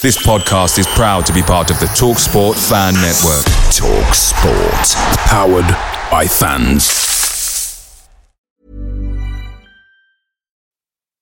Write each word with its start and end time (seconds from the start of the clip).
This 0.00 0.16
podcast 0.16 0.78
is 0.78 0.86
proud 0.86 1.26
to 1.26 1.32
be 1.32 1.42
part 1.42 1.72
of 1.72 1.80
the 1.80 1.86
TalkSport 1.86 2.54
Fan 2.68 2.94
Network. 2.94 3.44
TalkSport. 3.74 4.94
Powered 5.26 5.66
by 6.08 6.24
fans. 6.24 6.84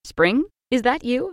Spring? 0.04 0.44
Is 0.70 0.82
that 0.82 1.04
you? 1.04 1.32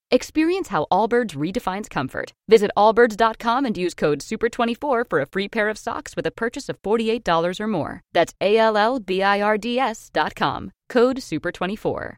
Experience 0.13 0.67
how 0.67 0.87
Allbirds 0.91 1.35
redefines 1.35 1.89
comfort. 1.89 2.33
Visit 2.49 2.69
allbirds.com 2.75 3.65
and 3.65 3.77
use 3.77 3.93
code 3.93 4.19
SUPER24 4.19 5.09
for 5.09 5.21
a 5.21 5.25
free 5.25 5.47
pair 5.47 5.69
of 5.69 5.77
socks 5.77 6.17
with 6.17 6.25
a 6.25 6.31
purchase 6.31 6.67
of 6.67 6.81
$48 6.81 7.59
or 7.61 7.67
more. 7.67 8.01
That's 8.11 8.33
A 8.41 8.57
L 8.57 8.75
L 8.75 8.99
B 8.99 9.23
I 9.23 9.41
R 9.41 9.57
D 9.57 9.79
S.com. 9.79 10.71
Code 10.89 11.17
SUPER24. 11.17 12.15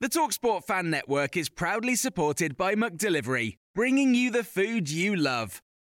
The 0.00 0.08
Talksport 0.08 0.64
Fan 0.64 0.90
Network 0.90 1.36
is 1.36 1.48
proudly 1.48 1.96
supported 1.96 2.56
by 2.56 2.74
McDelivery, 2.74 3.56
bringing 3.74 4.14
you 4.14 4.30
the 4.30 4.44
food 4.44 4.90
you 4.90 5.16
love. 5.16 5.62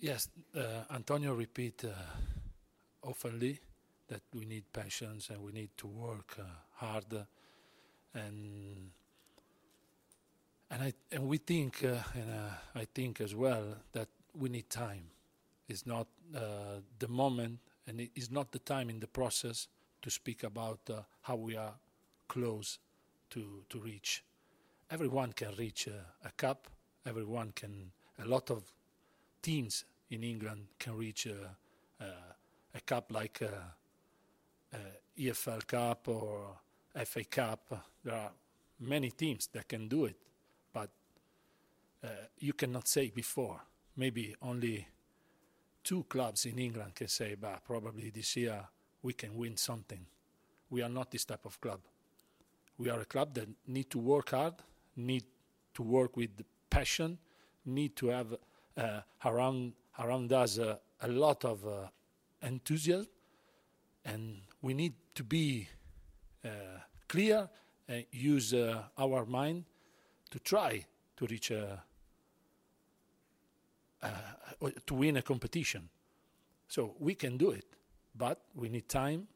Yes, 0.00 0.28
uh, 0.54 0.84
Antonio 0.94 1.34
repeat 1.34 1.84
uh, 1.84 1.90
oftenly 3.02 3.58
that 4.08 4.22
we 4.34 4.44
need 4.44 4.72
patience 4.72 5.30
and 5.30 5.42
we 5.42 5.52
need 5.52 5.70
to 5.78 5.86
work 5.86 6.36
uh, 6.38 6.44
hard, 6.76 7.26
and 8.14 8.90
and 10.70 10.82
I 10.82 10.92
and 11.12 11.26
we 11.28 11.38
think 11.38 11.84
uh, 11.84 11.96
and 12.14 12.30
uh, 12.30 12.50
I 12.80 12.86
think 12.94 13.20
as 13.20 13.34
well 13.34 13.64
that 13.92 14.08
we 14.34 14.48
need 14.48 14.68
time. 14.70 15.10
It's 15.68 15.86
not 15.86 16.08
uh, 16.34 16.80
the 16.98 17.08
moment, 17.08 17.60
and 17.86 18.00
it 18.00 18.10
is 18.14 18.30
not 18.30 18.52
the 18.52 18.58
time 18.58 18.90
in 18.90 19.00
the 19.00 19.06
process 19.06 19.68
to 20.02 20.10
speak 20.10 20.42
about 20.44 20.80
how 21.22 21.36
we 21.36 21.56
are 21.56 21.74
close 22.28 22.78
to 23.30 23.64
to 23.68 23.78
reach. 23.80 24.24
Everyone 24.90 25.32
can 25.32 25.54
reach 25.58 25.88
a 25.88 26.32
cup. 26.36 26.68
Everyone 27.06 27.52
can. 27.54 27.92
A 28.20 28.26
lot 28.26 28.50
of 28.50 28.64
teams 29.42 29.84
in 30.10 30.24
England 30.24 30.66
can 30.78 30.96
reach 30.96 31.26
a, 31.26 31.56
cup 32.86 33.10
like 33.10 33.40
a, 33.42 33.74
a 34.72 35.20
EFL 35.20 35.66
Cup 35.66 36.08
or 36.08 36.56
FA 37.04 37.24
Cup. 37.24 37.86
There 38.04 38.14
are 38.14 38.30
many 38.80 39.10
teams 39.10 39.48
that 39.48 39.68
can 39.68 39.88
do 39.88 40.04
it, 40.06 40.16
but 40.72 40.90
uh, 42.04 42.08
you 42.38 42.52
cannot 42.52 42.86
say 42.88 43.10
before. 43.10 43.60
Maybe 43.96 44.34
only 44.42 44.86
two 45.82 46.04
clubs 46.04 46.46
in 46.46 46.58
England 46.58 46.94
can 46.94 47.08
say, 47.08 47.34
"But 47.34 47.64
probably 47.64 48.10
this 48.10 48.36
year 48.36 48.64
we 49.02 49.12
can 49.12 49.36
win 49.36 49.56
something." 49.56 50.06
We 50.70 50.82
are 50.82 50.88
not 50.88 51.10
this 51.10 51.24
type 51.24 51.44
of 51.44 51.60
club. 51.60 51.80
We 52.76 52.90
are 52.90 53.00
a 53.00 53.04
club 53.04 53.34
that 53.34 53.48
need 53.66 53.90
to 53.90 53.98
work 53.98 54.30
hard, 54.30 54.54
need 54.96 55.24
to 55.74 55.82
work 55.82 56.16
with 56.16 56.30
passion, 56.70 57.18
need 57.64 57.96
to 57.96 58.08
have 58.08 58.32
uh, 58.32 58.36
around 59.24 59.72
around 59.98 60.32
us 60.32 60.58
a 60.58 61.08
lot 61.08 61.44
of 61.44 61.66
uh, 61.66 61.88
enthusiasm, 62.42 63.08
and 64.04 64.40
we 64.62 64.74
need 64.74 64.94
to 65.14 65.24
be 65.24 65.68
uh, 66.44 66.48
clear 67.08 67.48
and 67.88 68.04
use 68.12 68.52
uh, 68.54 68.82
our 68.98 69.24
mind 69.26 69.64
to 70.30 70.38
try 70.38 70.84
to 71.16 71.26
reach 71.26 71.52
to 74.86 74.94
win 74.94 75.16
a 75.16 75.22
competition. 75.22 75.88
So 76.68 76.94
we 76.98 77.14
can 77.14 77.36
do 77.36 77.50
it, 77.50 77.64
but 78.14 78.40
we 78.54 78.68
need 78.68 78.88
time, 78.88 79.26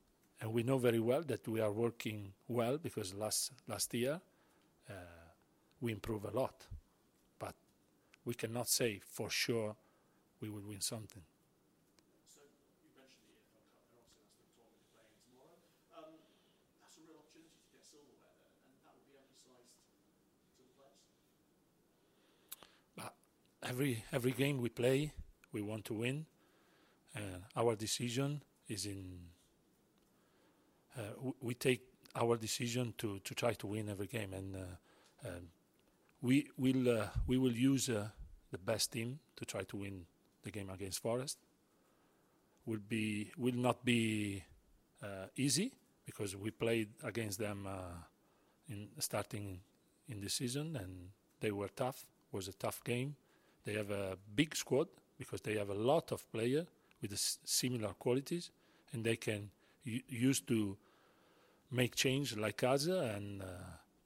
and 0.40 0.52
we 0.52 0.62
know 0.62 0.78
very 0.78 1.00
well 1.00 1.22
that 1.22 1.48
we 1.48 1.60
are 1.60 1.72
working 1.72 2.32
well 2.46 2.78
because 2.78 3.14
last 3.14 3.52
last 3.66 3.94
year 3.94 4.20
we 5.80 5.92
improved 5.92 6.26
a 6.26 6.30
lot, 6.30 6.66
we 8.24 8.34
cannot 8.34 8.68
say 8.68 9.00
for 9.04 9.30
sure 9.30 9.76
we 10.40 10.48
will 10.50 10.62
win 10.66 10.80
something. 10.80 11.22
So 12.26 12.40
you 12.82 12.90
mentioned 12.98 13.22
the 13.30 13.36
EFL 13.38 13.62
Cup 13.70 13.86
there, 13.94 14.02
obviously 14.02 14.34
that's 14.34 14.42
the 14.42 14.50
tournament 14.58 14.82
you're 14.82 14.90
playing 14.96 15.18
tomorrow. 15.22 15.58
Um, 15.94 16.12
that's 16.82 16.98
a 16.98 17.02
real 17.06 17.18
opportunity 17.22 17.54
to 17.54 17.68
get 17.70 17.82
silverware 17.86 18.34
there, 18.42 18.52
and 18.66 18.74
that 18.82 18.94
will 18.98 19.06
be 19.06 19.16
emphasised 19.20 19.72
to 20.58 20.60
the 20.66 20.74
players. 20.74 21.06
But 22.96 23.14
every 23.62 24.04
every 24.12 24.32
game 24.32 24.58
we 24.58 24.68
play, 24.68 25.12
we 25.52 25.62
want 25.62 25.84
to 25.86 25.94
win. 25.94 26.26
Uh, 27.16 27.40
our 27.56 27.76
decision 27.76 28.42
is 28.68 28.86
in. 28.86 29.30
Uh, 30.96 31.02
w- 31.16 31.34
we 31.40 31.54
take 31.54 31.82
our 32.14 32.36
decision 32.36 32.92
to, 32.98 33.18
to 33.20 33.34
try 33.34 33.54
to 33.54 33.66
win 33.66 33.88
every 33.88 34.06
game, 34.06 34.32
and 34.34 34.56
uh, 34.56 35.28
um, 35.28 35.48
we 36.22 36.48
will 36.56 36.88
uh, 36.88 37.06
we 37.26 37.36
will 37.36 37.52
use 37.52 37.90
uh, 37.90 38.06
the 38.50 38.58
best 38.58 38.92
team 38.92 39.18
to 39.36 39.44
try 39.44 39.62
to 39.64 39.76
win 39.76 40.06
the 40.44 40.50
game 40.50 40.70
against 40.70 41.02
Forest. 41.02 41.38
will 42.64 43.54
not 43.54 43.84
be 43.84 44.42
uh, 45.02 45.26
easy 45.36 45.72
because 46.06 46.36
we 46.36 46.50
played 46.50 46.88
against 47.02 47.38
them 47.38 47.68
in 48.68 48.88
starting 48.98 49.60
in 50.08 50.20
the 50.20 50.30
season 50.30 50.76
and 50.76 51.10
they 51.40 51.50
were 51.50 51.68
tough. 51.68 52.06
It 52.32 52.36
was 52.36 52.48
a 52.48 52.52
tough 52.52 52.82
game. 52.84 53.16
They 53.64 53.74
have 53.74 53.90
a 53.90 54.16
big 54.34 54.54
squad 54.56 54.88
because 55.18 55.40
they 55.40 55.56
have 55.56 55.70
a 55.70 55.74
lot 55.74 56.12
of 56.12 56.30
players 56.32 56.66
with 57.00 57.12
similar 57.44 57.94
qualities 57.98 58.50
and 58.92 59.04
they 59.04 59.16
can 59.16 59.50
use 59.84 60.40
to 60.42 60.76
make 61.70 61.96
change 61.96 62.36
like 62.36 62.62
us 62.62 62.86
and 62.86 63.42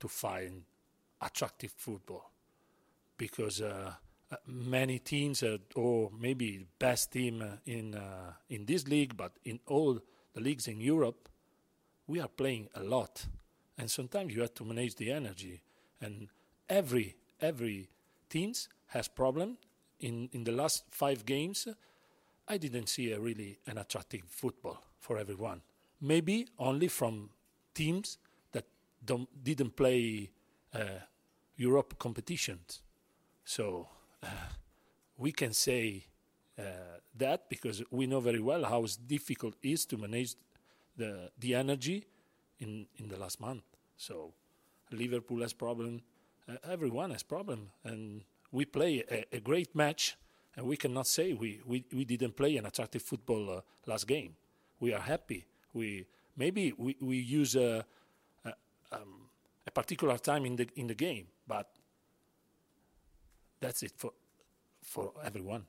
to 0.00 0.08
find 0.08 0.62
attractive 1.20 1.72
football 1.76 2.30
because 3.16 3.60
uh, 3.60 3.92
uh 4.30 4.36
many 4.46 4.98
teams, 4.98 5.42
uh, 5.42 5.58
or 5.74 6.10
maybe 6.18 6.58
the 6.58 6.66
best 6.78 7.12
team 7.12 7.42
uh, 7.42 7.56
in 7.66 7.96
in 8.48 8.64
this 8.66 8.86
league, 8.88 9.16
but 9.16 9.32
in 9.44 9.60
all 9.66 10.00
the 10.34 10.40
leagues 10.40 10.68
in 10.68 10.80
Europe, 10.80 11.28
we 12.06 12.20
are 12.20 12.28
playing 12.28 12.68
a 12.74 12.82
lot, 12.82 13.26
and 13.76 13.90
sometimes 13.90 14.34
you 14.34 14.40
have 14.40 14.54
to 14.54 14.64
manage 14.64 14.94
the 14.96 15.10
energy, 15.10 15.60
and 16.00 16.28
every 16.68 17.16
every 17.40 17.88
teams 18.28 18.68
has 18.88 19.08
problem. 19.08 19.58
In, 20.00 20.28
in 20.32 20.44
the 20.44 20.52
last 20.52 20.84
five 20.90 21.26
games, 21.26 21.66
I 22.46 22.56
didn't 22.56 22.88
see 22.88 23.12
a 23.12 23.18
really 23.18 23.58
an 23.66 23.78
attractive 23.78 24.22
football 24.28 24.82
for 25.00 25.18
everyone. 25.18 25.62
Maybe 26.00 26.46
only 26.58 26.88
from 26.88 27.30
teams 27.74 28.18
don't, 29.04 29.28
didn't 29.42 29.76
play 29.76 30.30
uh, 30.74 31.00
Europe 31.56 31.98
competitions. 31.98 32.80
So 33.44 33.88
uh, 34.22 34.26
we 35.16 35.32
can 35.32 35.52
say 35.52 36.06
uh, 36.58 36.62
that 37.16 37.48
because 37.48 37.82
we 37.90 38.06
know 38.06 38.20
very 38.20 38.40
well 38.40 38.64
how 38.64 38.86
difficult 39.06 39.54
it 39.62 39.68
is 39.70 39.86
to 39.86 39.96
manage 39.96 40.34
the 40.96 41.30
the 41.38 41.54
energy 41.54 42.06
in 42.58 42.86
in 42.96 43.08
the 43.08 43.16
last 43.16 43.40
month. 43.40 43.62
So 43.96 44.32
Liverpool 44.90 45.42
has 45.42 45.52
problem, 45.52 46.02
uh, 46.48 46.56
everyone 46.64 47.10
has 47.10 47.22
problem, 47.22 47.70
and 47.84 48.22
we 48.52 48.64
play 48.64 49.04
a, 49.10 49.36
a, 49.36 49.40
great 49.40 49.74
match, 49.74 50.16
and 50.56 50.66
we 50.66 50.76
cannot 50.76 51.06
say 51.06 51.32
we, 51.34 51.60
we, 51.66 51.84
we 51.92 52.04
didn't 52.04 52.36
play 52.36 52.56
an 52.56 52.66
attractive 52.66 53.02
football 53.02 53.50
uh, 53.50 53.60
last 53.86 54.06
game. 54.06 54.34
We 54.80 54.94
are 54.94 55.00
happy. 55.00 55.46
We 55.74 56.06
maybe 56.36 56.72
we, 56.76 56.96
we 57.00 57.18
use 57.18 57.56
a, 57.56 57.78
a, 57.80 57.84
um, 58.92 59.28
a 59.66 59.70
particular 59.70 60.18
time 60.18 60.46
in 60.46 60.56
the 60.56 60.68
in 60.76 60.86
the 60.86 60.94
game, 60.94 61.26
but 61.46 61.68
that's 63.60 63.82
it 63.82 63.92
for 63.96 64.12
for 64.82 65.12
everyone. 65.24 65.66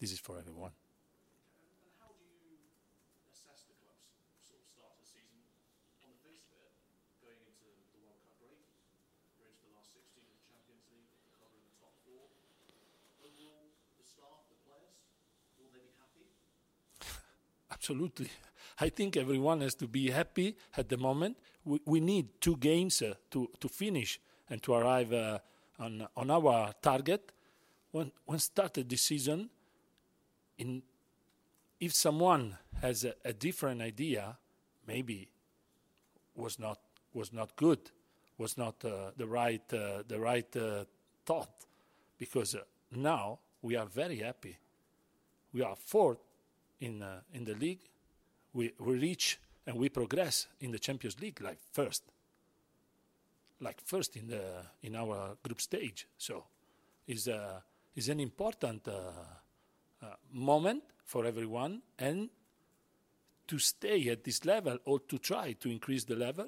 This 0.00 0.12
is 0.12 0.20
for 0.20 0.38
everyone. 0.38 0.72
Absolutely. 17.70 18.28
I 18.80 18.88
think 18.88 19.16
everyone 19.16 19.60
has 19.60 19.74
to 19.76 19.86
be 19.86 20.10
happy 20.10 20.56
at 20.76 20.88
the 20.88 20.96
moment. 20.96 21.38
We, 21.64 21.80
we 21.84 22.00
need 22.00 22.40
two 22.40 22.56
games 22.56 23.02
uh, 23.02 23.14
to, 23.30 23.48
to 23.60 23.68
finish 23.68 24.20
and 24.50 24.62
to 24.62 24.74
arrive 24.74 25.12
uh, 25.12 25.38
on, 25.78 26.06
on 26.16 26.30
our 26.30 26.72
target. 26.82 27.32
When, 27.92 28.10
when 28.24 28.38
started 28.38 28.88
the 28.88 28.96
season, 28.96 29.50
in, 30.58 30.82
if 31.80 31.94
someone 31.94 32.58
has 32.80 33.04
a, 33.04 33.14
a 33.24 33.32
different 33.32 33.82
idea, 33.82 34.36
maybe 34.86 35.28
was 36.34 36.58
not 36.58 36.78
was 37.12 37.32
not 37.32 37.54
good, 37.54 37.78
was 38.38 38.58
not 38.58 38.84
uh, 38.84 39.12
the 39.16 39.26
right 39.26 39.72
uh, 39.72 40.02
the 40.08 40.18
right 40.18 40.56
uh, 40.56 40.84
thought, 41.24 41.66
because 42.18 42.56
uh, 42.56 42.62
now 42.90 43.38
we 43.62 43.76
are 43.76 43.86
very 43.86 44.18
happy. 44.18 44.58
We 45.52 45.62
are 45.62 45.76
fourth 45.76 46.18
in 46.80 47.04
in 47.32 47.44
the 47.44 47.54
league, 47.54 47.88
we 48.54 48.72
we 48.78 48.98
reach 48.98 49.38
and 49.66 49.76
we 49.76 49.88
progress 49.88 50.46
in 50.60 50.70
the 50.70 50.78
Champions 50.78 51.20
League 51.20 51.40
like 51.40 51.58
first, 51.72 52.02
like 53.60 53.80
first 53.84 54.16
in 54.16 54.28
the 54.28 54.42
in 54.82 54.96
our 54.96 55.36
group 55.42 55.60
stage. 55.60 56.06
So, 56.16 56.44
is 57.06 57.28
a 57.28 57.62
is 57.94 58.08
an 58.08 58.20
important 58.20 58.88
uh, 58.88 58.92
uh, 60.02 60.06
moment 60.32 60.82
for 61.04 61.26
everyone 61.26 61.82
and 61.98 62.30
to 63.46 63.58
stay 63.58 64.08
at 64.08 64.24
this 64.24 64.44
level 64.44 64.78
or 64.84 65.00
to 65.00 65.18
try 65.18 65.52
to 65.52 65.70
increase 65.70 66.04
the 66.04 66.16
level, 66.16 66.46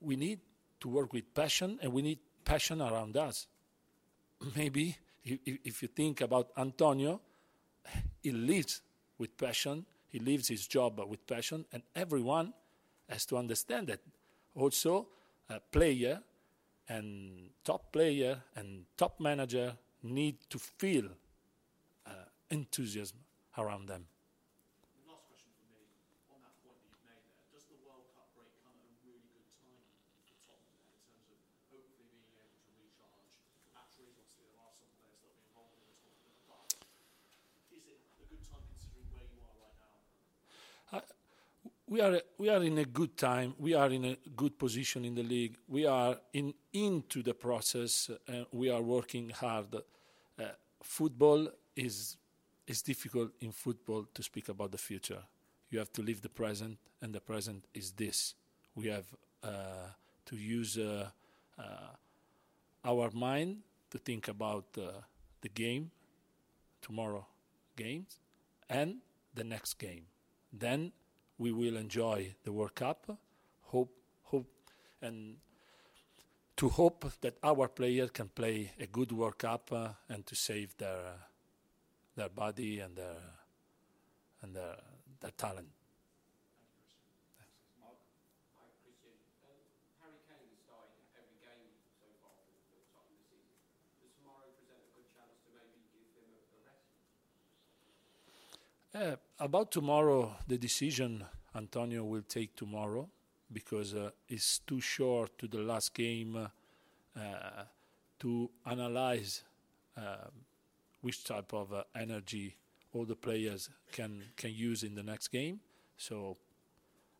we 0.00 0.16
need 0.16 0.40
to 0.80 0.88
work 0.88 1.12
with 1.12 1.34
passion 1.34 1.78
and 1.82 1.92
we 1.92 2.02
need 2.02 2.18
passion 2.44 2.80
around 2.80 3.16
us. 3.16 3.46
Maybe 4.56 4.96
if, 5.24 5.38
if 5.64 5.82
you 5.82 5.88
think 5.88 6.20
about 6.20 6.50
Antonio, 6.56 7.20
he 8.22 8.30
lives 8.30 8.80
with 9.18 9.36
passion. 9.36 9.84
He 10.12 10.18
leaves 10.18 10.46
his 10.46 10.66
job 10.66 11.00
with 11.08 11.26
passion, 11.26 11.64
and 11.72 11.82
everyone 11.96 12.52
has 13.08 13.24
to 13.26 13.38
understand 13.38 13.86
that. 13.88 14.00
Also, 14.54 15.08
a 15.48 15.58
player 15.58 16.20
and 16.88 17.48
top 17.64 17.90
player 17.92 18.42
and 18.54 18.84
top 18.98 19.18
manager 19.18 19.74
need 20.02 20.36
to 20.50 20.58
feel 20.58 21.06
uh, 22.06 22.10
enthusiasm 22.50 23.16
around 23.56 23.86
them. 23.88 24.04
We 41.92 42.00
are 42.00 42.22
we 42.38 42.48
are 42.48 42.62
in 42.62 42.78
a 42.78 42.86
good 42.86 43.18
time. 43.18 43.54
We 43.58 43.74
are 43.74 43.90
in 43.90 44.04
a 44.06 44.16
good 44.34 44.58
position 44.58 45.04
in 45.04 45.14
the 45.14 45.22
league. 45.22 45.58
We 45.68 45.84
are 45.84 46.16
in 46.32 46.54
into 46.72 47.22
the 47.22 47.34
process. 47.34 48.08
Uh, 48.26 48.44
we 48.50 48.70
are 48.70 48.80
working 48.80 49.28
hard. 49.28 49.74
Uh, 49.74 50.42
football 50.82 51.48
is 51.76 52.16
is 52.66 52.80
difficult 52.80 53.32
in 53.40 53.52
football 53.52 54.06
to 54.14 54.22
speak 54.22 54.48
about 54.48 54.72
the 54.72 54.78
future. 54.78 55.22
You 55.68 55.80
have 55.80 55.92
to 55.92 56.02
live 56.02 56.22
the 56.22 56.30
present, 56.30 56.78
and 57.02 57.14
the 57.14 57.20
present 57.20 57.66
is 57.74 57.92
this. 57.92 58.36
We 58.74 58.86
have 58.86 59.08
uh, 59.42 59.92
to 60.24 60.36
use 60.36 60.78
uh, 60.78 61.10
uh, 61.58 61.92
our 62.86 63.10
mind 63.12 63.58
to 63.90 63.98
think 63.98 64.28
about 64.28 64.72
the 64.72 65.48
game, 65.54 65.90
tomorrow 66.80 67.26
games, 67.76 68.18
and 68.70 69.02
the 69.34 69.44
next 69.44 69.74
game. 69.74 70.06
Then 70.50 70.92
we 71.42 71.50
will 71.50 71.76
enjoy 71.76 72.32
the 72.44 72.52
World 72.52 72.76
Cup. 72.76 73.18
Hope, 73.62 73.92
hope, 74.22 74.46
and 75.02 75.34
to 76.56 76.68
hope 76.68 77.04
that 77.20 77.36
our 77.42 77.66
player 77.66 78.06
can 78.06 78.28
play 78.28 78.70
a 78.78 78.86
good 78.86 79.10
World 79.10 79.38
Cup 79.38 79.72
uh, 79.72 79.88
and 80.08 80.24
to 80.26 80.36
save 80.36 80.76
their 80.76 81.14
their 82.14 82.28
body 82.28 82.78
and 82.78 82.94
their 82.94 83.16
and 84.42 84.54
their 84.54 84.76
their 85.20 85.32
talent. 85.32 85.66
Uh, 98.94 99.16
about 99.42 99.72
tomorrow, 99.72 100.36
the 100.46 100.56
decision 100.56 101.24
Antonio 101.54 102.04
will 102.04 102.22
take 102.22 102.54
tomorrow 102.54 103.08
because 103.52 103.92
uh, 103.92 104.10
it's 104.28 104.60
too 104.60 104.80
short 104.80 105.36
to 105.38 105.48
the 105.48 105.58
last 105.58 105.92
game 105.94 106.36
uh, 106.36 107.20
to 108.20 108.50
analyze 108.64 109.42
uh, 109.96 110.28
which 111.00 111.24
type 111.24 111.52
of 111.52 111.72
uh, 111.72 111.82
energy 111.96 112.56
all 112.94 113.04
the 113.04 113.16
players 113.16 113.68
can 113.90 114.22
can 114.36 114.54
use 114.54 114.84
in 114.84 114.94
the 114.94 115.02
next 115.02 115.28
game. 115.28 115.58
So 115.96 116.36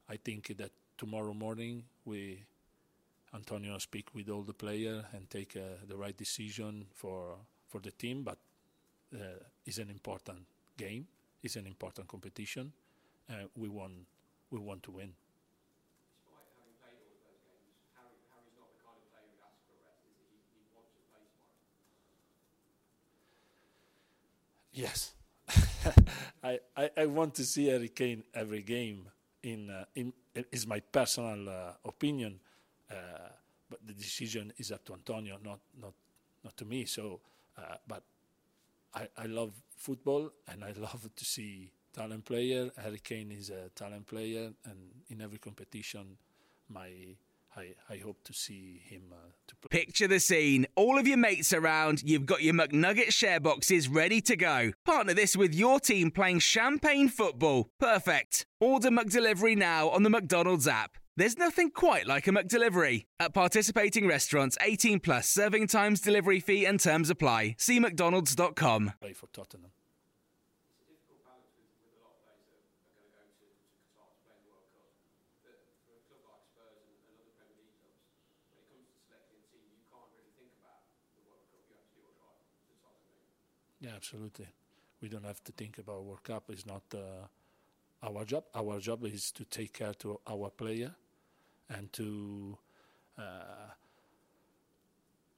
I 0.09 0.17
think 0.17 0.57
that 0.57 0.71
tomorrow 0.97 1.35
morning 1.35 1.83
we 2.05 2.45
Antonio 3.35 3.79
speak 3.79 4.15
with 4.15 4.29
all 4.29 4.43
the 4.43 4.55
players 4.55 5.05
and 5.13 5.29
take 5.29 5.57
uh, 5.57 5.85
the 5.89 5.97
right 5.97 6.17
decision 6.17 6.87
for 6.95 7.37
for 7.69 7.81
the 7.81 7.91
team. 7.91 8.23
But 8.23 8.39
uh, 9.13 9.43
it's 9.67 9.79
an 9.79 9.91
important 9.91 10.47
game. 10.77 11.07
It's 11.43 11.57
an 11.57 11.67
important 11.67 12.09
competition. 12.09 12.73
Uh, 13.31 13.47
we 13.57 13.69
want 13.69 13.93
we 14.51 14.59
want 14.61 14.83
to 14.85 14.91
win. 14.93 15.13
Despite 16.15 16.49
having 16.57 16.75
played 16.81 16.99
all 17.05 17.13
of 17.15 17.21
those 17.27 17.41
games, 17.45 17.77
Harry, 17.95 18.17
Harry's 18.33 18.57
not 18.57 18.71
the 18.73 18.81
kind 18.83 18.97
of 18.97 19.05
player 19.13 19.29
who 19.29 19.39
asks 19.45 19.63
for 19.69 19.77
a 19.77 19.83
rest, 19.85 20.03
is 20.09 20.17
he? 20.19 20.25
He, 20.31 20.39
he 20.57 20.63
wants 20.73 20.93
to 20.97 21.03
play 21.13 21.25
tomorrow. 21.29 21.53
Yes, 24.73 25.15
I, 26.43 26.61
I, 26.77 26.91
I 26.97 27.07
want 27.07 27.35
to 27.37 27.45
see 27.45 27.67
Harry 27.67 27.89
Kane 27.89 28.25
every 28.35 28.63
game. 28.63 29.09
In 29.43 29.71
uh, 29.71 29.85
in 29.97 30.13
is 30.53 30.67
my 30.69 30.79
personal 30.79 31.49
uh, 31.49 31.73
opinion, 31.85 32.39
uh, 32.91 32.95
but 33.69 33.81
the 33.85 33.93
decision 33.93 34.53
is 34.57 34.71
up 34.71 34.85
to 34.85 34.95
Antonio, 34.95 35.37
not 35.43 35.59
not 35.81 35.93
not 36.45 36.57
to 36.59 36.65
me. 36.65 36.85
So, 36.85 37.21
uh, 37.59 37.77
but 37.89 38.03
I, 38.95 39.09
I 39.17 39.27
love 39.27 39.53
football 39.77 40.31
and 40.49 40.65
I 40.65 40.73
love 40.77 41.09
to 41.15 41.25
see 41.25 41.73
talent 41.93 42.25
player. 42.25 42.71
Harry 42.77 43.01
Kane 43.03 43.33
is 43.33 43.51
a 43.51 43.69
talent 43.75 44.07
player, 44.07 44.53
and 44.65 44.79
in 45.09 45.21
every 45.21 45.39
competition, 45.39 46.17
my 46.69 47.17
I, 47.55 47.75
I 47.91 47.97
hope 47.99 48.23
to 48.25 48.33
see 48.33 48.81
him 48.85 49.13
uh, 49.13 49.17
to 49.47 49.57
play. 49.57 49.81
Picture 49.85 50.09
the 50.09 50.21
scene. 50.21 50.67
All 50.75 50.99
of 50.99 51.07
your 51.07 51.19
mates 51.19 51.53
around, 51.53 52.03
you've 52.03 52.25
got 52.25 52.43
your 52.43 52.55
McNugget 52.55 53.13
share 53.13 53.41
boxes 53.41 53.89
ready 53.89 54.21
to 54.23 54.37
go. 54.37 54.73
Partner 54.87 55.13
this 55.13 55.37
with 55.37 55.55
your 55.55 55.79
team 55.79 56.11
playing 56.11 56.39
champagne 56.39 57.09
football. 57.09 57.69
Perfect. 57.79 58.47
Order 58.59 58.89
McDelivery 58.89 59.57
now 59.57 59.91
on 59.91 60.03
the 60.03 60.11
McDonald's 60.11 60.67
app. 60.67 60.97
There's 61.15 61.37
nothing 61.37 61.71
quite 61.71 62.07
like 62.07 62.27
a 62.27 62.31
McDelivery. 62.31 63.05
At 63.21 63.35
participating 63.35 64.07
restaurants, 64.07 64.57
18 64.63 64.99
plus 65.01 65.29
serving 65.29 65.67
times, 65.67 66.01
delivery 66.01 66.41
fee, 66.41 66.65
and 66.65 66.81
terms 66.81 67.11
apply. 67.11 67.57
See 67.59 67.79
McDonald's.com. 67.79 68.95
play 68.99 69.13
for 69.13 69.27
Tottenham. 69.27 69.73
Yeah, 83.83 83.91
absolutely. 83.97 84.47
We 85.03 85.09
don't 85.09 85.27
have 85.27 85.43
to 85.45 85.53
think 85.53 85.77
about 85.77 86.05
World 86.05 86.23
Cup. 86.23 86.45
It's 86.49 86.65
not 86.65 86.83
uh, 86.95 87.27
our 88.03 88.25
job. 88.25 88.45
Our 88.55 88.79
job 88.79 89.05
is 89.05 89.31
to 89.33 89.45
take 89.45 89.75
care 89.75 89.93
to 89.95 90.21
our 90.27 90.49
player 90.51 90.95
and 91.77 91.93
to 91.95 92.59
uh, 93.19 93.73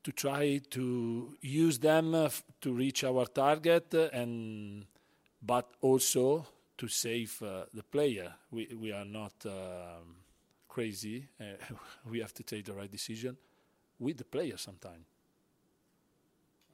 to 0.02 0.12
try 0.12 0.60
to 0.70 1.34
use 1.40 1.78
them 1.78 2.14
uh, 2.14 2.24
f- 2.24 2.42
to 2.60 2.72
reach 2.72 3.04
our 3.04 3.26
target, 3.26 3.94
uh, 3.94 4.08
and 4.12 4.86
but 5.42 5.66
also 5.80 6.46
to 6.78 6.88
save 6.88 7.40
uh, 7.42 7.64
the 7.72 7.82
player. 7.82 8.34
We 8.50 8.68
we 8.78 8.92
are 8.92 9.04
not 9.04 9.34
um, 9.46 10.16
crazy. 10.68 11.28
Uh, 11.40 11.44
we 12.10 12.20
have 12.20 12.34
to 12.34 12.42
take 12.42 12.64
the 12.66 12.74
right 12.74 12.90
decision 12.90 13.36
with 13.98 14.18
the 14.18 14.24
player 14.24 14.56
sometimes. 14.58 15.06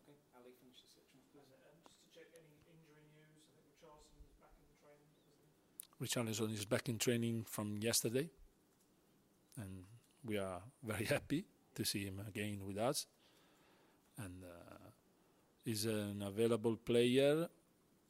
Okay, 0.02 0.18
Ali, 0.36 0.52
finish 0.60 0.80
the 0.82 0.88
section 0.90 1.20
off, 1.22 1.30
please. 1.32 1.62
And 1.70 1.78
just 1.86 2.00
to 2.02 2.08
check 2.10 2.28
any 2.34 2.58
injury 2.66 3.06
news, 3.14 3.46
I 3.54 3.62
think 3.62 3.66
Richarlison 3.70 4.18
is 4.24 4.34
back 4.40 4.54
in 4.58 4.66
the 4.66 4.76
training, 4.82 5.10
wasn't 5.24 5.52
he? 5.54 6.04
Richarlison 6.04 6.50
is 6.54 6.64
back 6.64 6.88
in 6.88 6.98
training 6.98 7.44
from 7.44 7.78
yesterday, 7.78 8.30
and 9.56 9.84
we 10.24 10.38
are 10.38 10.60
very 10.82 11.04
happy 11.04 11.44
to 11.74 11.84
see 11.84 12.04
him 12.04 12.20
again 12.26 12.60
with 12.66 12.78
us. 12.78 13.06
And 14.18 14.44
uh, 14.44 14.90
he's 15.64 15.86
an 15.86 16.22
available 16.22 16.76
player, 16.76 17.48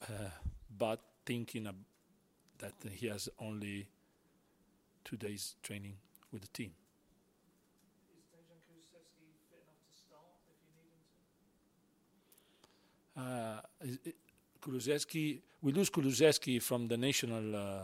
uh, 0.02 0.30
but 0.76 1.00
thinking 1.24 1.66
ab- 1.66 1.84
that 2.58 2.74
he 2.92 3.06
has 3.06 3.28
only 3.38 3.88
two 5.04 5.16
days 5.16 5.54
training 5.62 5.96
with 6.32 6.42
the 6.42 6.48
team. 6.48 6.72
Is 8.16 8.24
Dejan 8.32 8.58
Kulusevski 8.66 9.26
fit 9.48 9.62
enough 9.62 9.80
to 9.86 9.92
start 9.96 10.40
if 10.50 10.58
you 10.66 10.72
need 10.76 10.90
him 10.92 11.04
to? 13.14 13.20
Uh, 13.20 13.60
is 13.86 14.14
Kulusevski, 14.60 15.40
we 15.62 15.72
lose 15.72 15.90
Kulusevski 15.90 16.60
from 16.62 16.88
the 16.88 16.96
national 16.96 17.56
uh, 17.56 17.82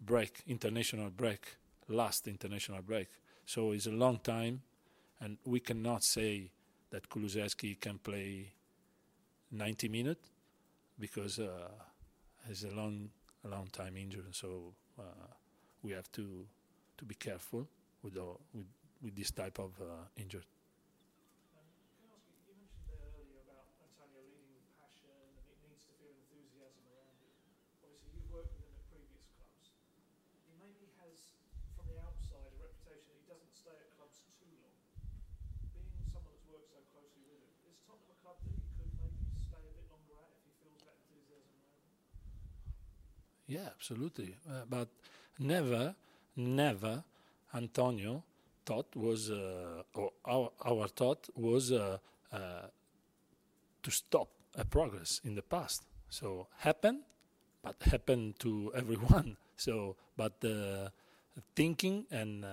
break, 0.00 0.42
international 0.46 1.10
break, 1.10 1.56
last 1.88 2.28
international 2.28 2.82
break. 2.82 3.08
So 3.46 3.72
it's 3.72 3.86
a 3.86 3.90
long 3.90 4.18
time, 4.18 4.62
and 5.20 5.38
we 5.44 5.60
cannot 5.60 6.04
say 6.04 6.50
that 6.90 7.08
Kulusevski 7.08 7.80
can 7.80 7.98
play 7.98 8.52
90 9.50 9.88
minutes 9.88 10.28
because 10.98 11.38
uh, 11.38 11.68
he's 12.48 12.64
a 12.64 12.70
long, 12.70 13.10
a 13.44 13.48
long 13.48 13.68
time 13.72 13.96
injury. 13.96 14.24
So 14.32 14.74
uh, 14.98 15.02
we 15.82 15.92
have 15.92 16.10
to 16.12 16.46
to 16.98 17.04
be 17.04 17.14
careful 17.14 17.66
with 18.02 18.14
the, 18.14 18.24
with 18.54 18.66
with 19.02 19.16
this 19.16 19.30
type 19.32 19.58
of 19.58 19.74
uh, 19.82 20.06
injury. 20.16 20.46
Um, 21.58 21.66
can 21.98 22.06
I 22.06 22.14
ask 22.14 22.22
you, 22.30 22.38
you 22.46 22.54
mentioned 22.54 22.86
there 22.86 23.02
earlier 23.18 23.42
about 23.42 23.66
Antonio 23.82 24.22
leading 24.30 24.54
with 24.54 24.62
passion 24.78 25.10
and 25.10 25.42
it 25.50 25.58
needs 25.66 25.82
to 25.90 25.92
feel 25.98 26.14
enthusiasm 26.14 26.86
around 26.86 27.18
it. 27.26 27.34
Obviously, 27.82 28.14
you've 28.14 28.30
worked 28.30 28.54
with 28.54 28.62
him 28.62 28.78
at 28.78 28.86
previous 28.94 29.26
clubs. 29.34 29.74
He 30.46 30.54
maybe 30.62 30.86
has, 31.02 31.34
from 31.74 31.90
the 31.90 31.98
outside, 31.98 32.54
a 32.54 32.58
reputation 32.62 33.10
that 33.10 33.18
he 33.18 33.26
doesn't 33.26 33.50
stay 33.58 33.74
at 33.74 33.90
clubs 33.98 34.22
too 34.38 34.54
long. 34.62 34.78
Being 35.74 35.90
someone 36.14 36.30
that's 36.30 36.46
worked 36.46 36.70
so 36.70 36.78
closely 36.94 37.26
with 37.26 37.42
him, 37.42 37.50
is 37.66 37.82
Tottenham 37.82 38.14
a 38.14 38.18
club 38.22 38.38
that 38.46 38.54
he 38.54 38.62
could 38.78 38.92
maybe 39.02 39.18
stay 39.42 39.62
a 39.66 39.72
bit 39.74 39.86
longer 39.90 40.14
at 40.22 40.30
if 40.38 40.46
he 40.46 40.52
feels 40.62 40.80
that 40.86 40.94
enthusiasm 41.02 41.50
around 41.58 41.82
him? 41.82 41.98
Yeah, 43.46 43.66
absolutely. 43.74 44.36
Uh, 44.48 44.62
but 44.68 44.88
never, 45.38 45.94
never, 46.36 47.04
Antonio 47.54 48.22
thought 48.64 48.86
was, 48.96 49.30
uh, 49.30 49.82
or 49.94 50.12
our, 50.24 50.50
our 50.64 50.88
thought 50.88 51.28
was 51.36 51.72
uh, 51.72 51.98
uh, 52.32 52.38
to 53.82 53.90
stop 53.90 54.28
a 54.56 54.64
progress 54.64 55.20
in 55.24 55.34
the 55.34 55.42
past. 55.42 55.82
So 56.08 56.46
happened, 56.58 57.00
but 57.62 57.76
happened 57.82 58.38
to 58.40 58.72
everyone. 58.76 59.36
So, 59.56 59.96
but 60.16 60.32
uh, 60.44 60.88
thinking 61.56 62.06
and 62.10 62.44
uh, 62.44 62.48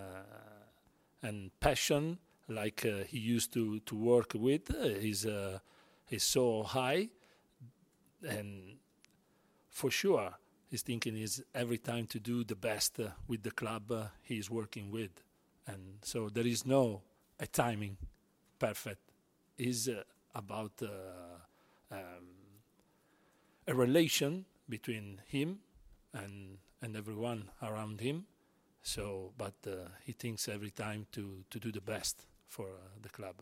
and 1.24 1.52
passion, 1.60 2.18
like 2.48 2.86
he 3.08 3.20
used 3.20 3.54
to 3.54 3.80
to 3.82 3.96
work 3.96 4.34
with, 4.36 4.70
is 4.76 5.26
is 6.10 6.24
so 6.24 6.64
high, 6.64 7.10
and 8.28 8.78
for 9.72 9.92
sure 9.92 10.39
his 10.70 10.82
thinking 10.82 11.18
is 11.18 11.44
every 11.54 11.78
time 11.78 12.08
to 12.08 12.20
do 12.20 12.44
the 12.44 12.56
best 12.56 13.00
uh, 13.00 13.10
with 13.28 13.44
the 13.44 13.52
club 13.52 13.92
uh, 13.92 14.04
he 14.24 14.38
is 14.38 14.50
working 14.50 14.92
with, 14.92 15.12
and 15.68 16.00
so 16.04 16.30
there 16.30 16.48
is 16.48 16.66
no 16.66 17.02
a 17.40 17.48
timing 17.48 17.98
perfect. 18.60 19.02
Is 19.58 19.90
uh, 19.90 20.04
about 20.36 20.72
uh, 20.82 20.88
um, 21.92 22.28
a 23.68 23.74
relation 23.74 24.46
between 24.68 25.22
him 25.28 25.60
and 26.14 26.58
and 26.82 26.96
everyone 26.96 27.50
around 27.62 28.00
him. 28.02 28.26
So, 28.84 29.34
but 29.38 29.56
uh, 29.68 29.90
he 30.06 30.14
thinks 30.14 30.48
every 30.48 30.72
time 30.72 31.08
to 31.12 31.44
to 31.50 31.60
do 31.60 31.72
the 31.72 31.82
best 31.82 32.26
for 32.48 32.68
uh, 32.68 32.98
the 33.02 33.10
club 33.10 33.36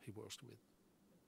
he 0.00 0.10
works 0.10 0.38
with. 0.42 0.60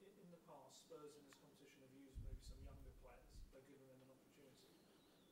In, 0.01 0.11
in 0.23 0.31
the 0.31 0.41
past, 0.49 0.87
Spurs 0.87 1.13
in 1.19 1.25
this 1.27 1.37
competition 1.43 1.83
have 1.83 1.95
used 1.99 2.19
maybe 2.23 2.41
some 2.47 2.61
younger 2.63 2.95
players. 3.03 3.27
They've 3.53 3.67
given 3.69 3.87
them 3.91 4.01
an 4.07 4.11
opportunity. 4.15 4.73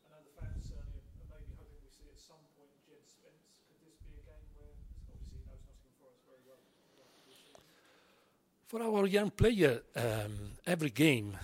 I 0.05 0.07
know 0.13 0.21
the 0.27 0.35
fans 0.37 0.67
certainly 0.67 1.01
are 1.23 1.31
maybe 1.31 1.55
hoping 1.57 1.81
we 1.81 1.91
see 1.95 2.11
at 2.11 2.19
some 2.19 2.43
point 2.59 2.75
Jed 2.85 3.07
Spence. 3.07 3.47
Could 3.71 3.81
this 3.87 3.97
be 4.03 4.19
a 4.19 4.25
game 4.27 4.49
where 4.59 4.75
obviously 5.09 5.39
he 5.39 5.47
knows 5.47 5.63
Nottingham 5.65 5.95
Forest 6.03 6.23
very 6.27 6.43
well? 6.45 6.61
For 8.67 8.83
our 8.83 9.07
young 9.07 9.31
player, 9.31 9.83
um, 9.95 10.59
every 10.67 10.91
game 10.91 11.37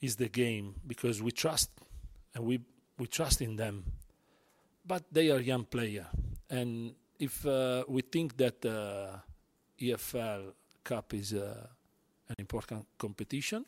is 0.00 0.14
the 0.14 0.28
game 0.28 0.76
because 0.86 1.20
we 1.20 1.32
trust 1.32 1.70
and 2.34 2.44
we 2.44 2.60
we 2.98 3.08
trust 3.08 3.42
in 3.42 3.56
them. 3.56 3.82
But 4.86 5.02
they 5.10 5.32
are 5.32 5.40
young 5.40 5.64
player, 5.64 6.06
and 6.48 6.94
if 7.18 7.44
uh, 7.44 7.82
we 7.88 8.02
think 8.02 8.36
that 8.36 8.64
uh, 8.64 9.18
EFL 9.80 10.52
Cup 10.84 11.14
is 11.14 11.34
uh, 11.34 11.66
an 12.28 12.36
important 12.38 12.86
competition, 12.96 13.64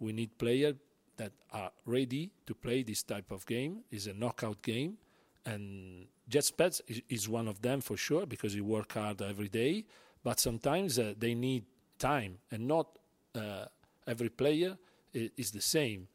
we 0.00 0.14
need 0.14 0.38
players 0.38 0.76
that 1.18 1.32
are 1.52 1.70
ready 1.84 2.30
to 2.46 2.54
play 2.54 2.82
this 2.82 3.02
type 3.02 3.30
of 3.30 3.44
game. 3.44 3.84
It's 3.90 4.06
a 4.06 4.14
knockout 4.14 4.62
game, 4.62 4.96
and 5.44 6.06
Jed 6.26 6.44
Spence 6.44 6.80
is, 6.88 7.02
is 7.10 7.28
one 7.28 7.46
of 7.46 7.60
them 7.60 7.82
for 7.82 7.98
sure 7.98 8.24
because 8.24 8.54
he 8.54 8.62
work 8.62 8.94
hard 8.94 9.20
every 9.20 9.48
day. 9.48 9.84
But 10.24 10.40
sometimes 10.40 10.98
uh, 10.98 11.14
they 11.18 11.34
need 11.34 11.64
time, 12.02 12.38
and 12.50 12.66
not 12.66 12.86
uh, 13.34 13.66
every 14.06 14.28
player 14.30 14.76
is 15.14 15.50
the 15.52 15.60
same. 15.60 16.08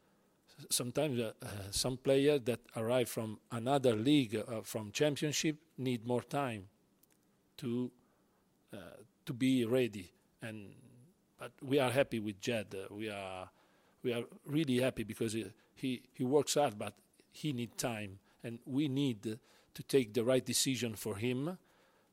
sometimes 0.70 1.20
uh, 1.20 1.34
uh, 1.44 1.48
some 1.72 1.98
players 1.98 2.42
that 2.46 2.60
arrive 2.76 3.10
from 3.10 3.40
another 3.52 3.96
league, 3.96 4.36
uh, 4.36 4.62
from 4.64 4.92
championship, 4.92 5.56
need 5.78 6.06
more 6.06 6.24
time 6.24 6.64
to 7.58 7.92
uh, 8.74 8.78
to 9.26 9.34
be 9.34 9.66
ready. 9.66 10.12
And 10.42 10.74
but 11.40 11.52
we 11.62 11.80
are 11.80 11.92
happy 11.92 12.20
with 12.20 12.40
Jed. 12.42 12.76
We 12.90 13.10
are 13.10 13.50
we 14.04 14.14
are 14.14 14.24
really 14.46 14.80
happy 14.80 15.04
because 15.04 15.34
he 15.34 16.02
he, 16.14 16.24
works 16.24 16.56
hard, 16.56 16.78
but 16.78 16.94
he 17.32 17.54
needs 17.54 17.76
time, 17.78 18.20
and 18.44 18.60
we 18.66 18.88
need 18.88 19.22
to 19.24 19.84
take 19.84 20.14
the 20.14 20.24
right 20.24 20.46
decision 20.46 20.96
for 20.96 21.16
him. 21.16 21.58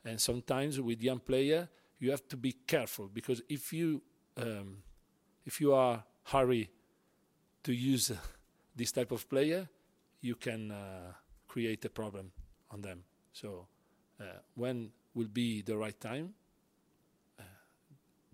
And 0.04 0.20
sometimes 0.20 0.80
with 0.80 1.02
young 1.02 1.20
player, 1.20 1.68
you 2.04 2.10
have 2.10 2.28
to 2.28 2.36
be 2.36 2.52
careful 2.52 3.08
because 3.08 3.40
if 3.48 3.72
you 3.72 4.02
um, 4.36 4.82
if 5.46 5.58
you 5.60 5.72
are 5.72 6.04
hurry 6.24 6.68
to 7.62 7.72
use 7.72 8.12
this 8.76 8.92
type 8.92 9.10
of 9.10 9.26
player, 9.28 9.66
you 10.20 10.34
can 10.34 10.70
uh, 10.70 11.12
create 11.48 11.82
a 11.84 11.88
problem 11.88 12.30
on 12.70 12.82
them. 12.82 13.04
So 13.32 13.66
uh, 14.20 14.44
when 14.54 14.90
will 15.14 15.32
be 15.32 15.62
the 15.62 15.76
right 15.78 15.98
time? 15.98 16.34
Uh, 17.40 17.44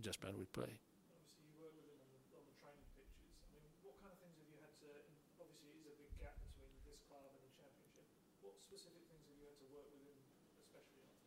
Jasper 0.00 0.34
will 0.36 0.50
play. 0.52 0.74
Obviously, 1.14 1.46
you 1.46 1.54
work 1.62 1.70
with 1.78 1.86
him 1.86 2.02
on 2.02 2.10
the, 2.10 2.18
on 2.34 2.42
the 2.50 2.54
training 2.58 2.90
pitches. 2.98 3.30
I 3.46 3.54
mean, 3.54 3.70
what 3.86 3.94
kind 4.02 4.10
of 4.10 4.18
things 4.18 4.34
have 4.34 4.50
you 4.50 4.58
had 4.58 4.74
to? 4.82 4.90
Obviously, 5.38 5.70
it 5.70 5.78
is 5.78 5.86
a 5.86 5.94
big 5.94 6.10
gap 6.18 6.34
between 6.42 6.74
this 6.90 6.98
club 7.06 7.22
and 7.22 7.38
the 7.38 7.52
championship. 7.54 8.06
What 8.42 8.58
specific 8.58 9.06
things 9.06 9.30
have 9.30 9.38
you 9.38 9.46
had 9.46 9.58
to 9.62 9.66
work 9.70 9.86
with 9.94 10.02
him, 10.10 10.18
especially 10.58 11.06
on? 11.06 11.20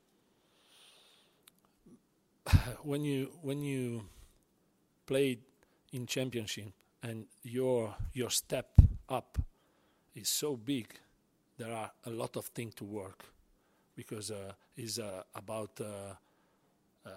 when 2.84 3.04
you 3.04 3.32
when 3.42 3.62
you 3.62 4.06
played 5.06 5.40
in 5.92 6.06
championship 6.06 6.72
and 7.02 7.26
your 7.44 7.96
your 8.14 8.30
step 8.30 8.70
up 9.10 9.38
is 10.16 10.30
so 10.30 10.56
big, 10.56 10.88
there 11.58 11.74
are 11.74 11.92
a 12.06 12.10
lot 12.10 12.36
of 12.36 12.46
things 12.48 12.76
to 12.76 12.86
work 12.86 13.26
because 13.96 14.32
uh, 14.32 14.54
it's 14.76 15.00
uh, 15.00 15.24
about 15.36 15.80
uh, 15.82 16.14
um, 17.06 17.12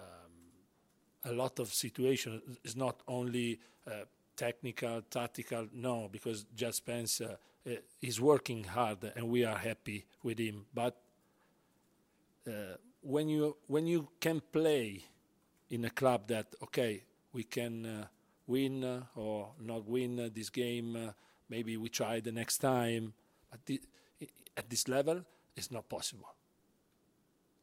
a 1.25 1.31
lot 1.31 1.59
of 1.59 1.73
situations. 1.73 2.41
It's 2.63 2.75
not 2.75 3.01
only 3.07 3.59
uh, 3.85 4.05
technical, 4.35 5.01
tactical. 5.09 5.67
No, 5.73 6.09
because 6.11 6.45
Jed 6.55 6.75
Spence 6.75 7.21
uh, 7.21 7.35
uh, 7.67 7.71
is 8.01 8.19
working 8.19 8.63
hard, 8.63 9.11
and 9.15 9.29
we 9.29 9.45
are 9.45 9.57
happy 9.57 10.05
with 10.23 10.39
him. 10.39 10.65
But 10.73 10.97
uh, 12.47 12.77
when 13.01 13.29
you 13.29 13.57
when 13.67 13.87
you 13.87 14.07
can 14.19 14.41
play 14.51 15.03
in 15.69 15.85
a 15.85 15.89
club 15.89 16.27
that 16.27 16.47
okay, 16.63 17.03
we 17.33 17.43
can 17.43 17.85
uh, 17.85 18.05
win 18.45 18.83
uh, 18.83 19.03
or 19.15 19.49
not 19.61 19.85
win 19.87 20.19
uh, 20.19 20.29
this 20.33 20.49
game. 20.49 21.13
Maybe 21.49 21.77
we 21.77 21.89
try 21.89 22.19
the 22.19 22.31
next 22.31 22.57
time. 22.57 23.13
At, 23.51 23.59
at 24.57 24.69
this 24.69 24.87
level, 24.87 25.23
it's 25.55 25.71
not 25.71 25.87
possible. 25.87 26.27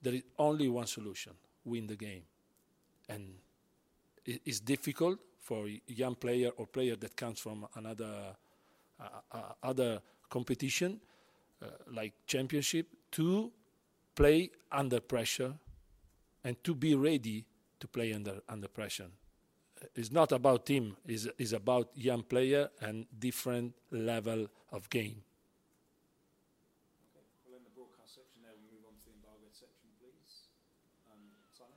There 0.01 0.15
is 0.15 0.23
only 0.39 0.69
one 0.69 0.87
solution: 0.87 1.33
win 1.65 1.87
the 1.87 1.97
game, 1.97 2.23
and 3.09 3.35
it 4.25 4.41
is 4.45 4.61
difficult 4.61 5.19
for 5.41 5.67
a 5.67 5.81
young 5.87 6.15
player 6.15 6.51
or 6.57 6.67
player 6.67 6.97
that 6.97 7.17
comes 7.17 7.39
from 7.39 7.67
another 7.75 8.37
uh, 9.01 9.09
uh, 9.33 9.53
other 9.63 10.01
competition 10.31 11.01
uh, 11.63 11.67
like 11.93 12.13
championship 12.27 12.87
to 13.11 13.51
play 14.15 14.51
under 14.73 15.01
pressure 15.01 15.53
and 16.45 16.63
to 16.65 16.75
be 16.75 16.95
ready 16.95 17.45
to 17.85 17.89
play 17.89 18.15
under 18.15 18.41
under 18.49 18.69
pressure. 18.69 19.11
Uh, 19.83 19.87
it's 19.95 20.11
not 20.11 20.33
about 20.33 20.65
team. 20.65 20.97
It's, 21.07 21.29
it's 21.39 21.53
about 21.53 21.91
young 21.95 22.23
player 22.23 22.71
and 22.81 23.05
different 23.19 23.75
level 23.91 24.49
of 24.73 24.89
game. 24.89 25.21
Well, 27.45 27.59
in 27.61 27.65
the 27.69 27.75
broadcast 27.77 28.15
section 28.17 28.41
there, 28.41 28.57
we 28.57 28.65
move 28.73 28.89
on 28.89 28.97
to 28.97 29.05
the 29.05 29.13
embargoed 29.21 29.53
section, 29.53 29.93
please. 30.01 30.49
Um, 31.13 31.21
Simon? 31.53 31.77